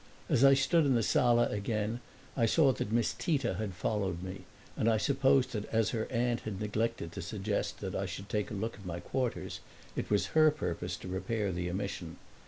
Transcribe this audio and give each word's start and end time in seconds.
As 0.29 0.43
I 0.43 0.55
stood 0.55 0.87
in 0.87 0.95
the 0.95 1.03
sala 1.03 1.47
again 1.49 1.99
I 2.35 2.47
saw 2.47 2.71
that 2.73 2.91
Miss 2.91 3.13
Tita 3.13 3.53
had 3.61 3.75
followed 3.75 4.23
me, 4.23 4.45
and 4.75 4.89
I 4.89 4.97
supposed 4.97 5.53
that 5.53 5.65
as 5.71 5.91
her 5.91 6.07
aunt 6.09 6.39
had 6.39 6.59
neglected 6.59 7.11
to 7.11 7.21
suggest 7.21 7.81
that 7.81 7.93
I 7.93 8.07
should 8.07 8.27
take 8.27 8.49
a 8.49 8.55
look 8.55 8.73
at 8.73 8.83
my 8.87 8.99
quarters 8.99 9.59
it 9.95 10.09
was 10.09 10.31
her 10.35 10.49
purpose 10.49 10.97
to 10.97 11.07
repair 11.07 11.51
the 11.51 11.69
omission. 11.69 12.17